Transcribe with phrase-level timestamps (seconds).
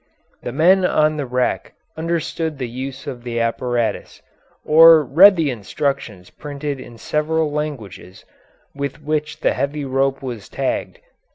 [0.41, 4.19] The men on the wreck understood the use of the apparatus,
[4.65, 8.25] or read the instructions printed in several languages
[8.73, 10.97] with which the heavy rope was tagged.